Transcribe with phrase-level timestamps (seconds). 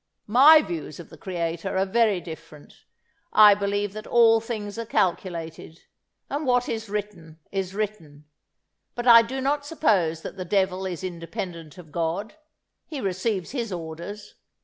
[0.25, 2.85] "My views of the Creator are very different.
[3.31, 5.81] I believe that all things are calculated,
[6.27, 8.25] and what is written is written;
[8.95, 12.33] but I do not suppose that the devil is independent of God:
[12.87, 14.33] he receives his orders.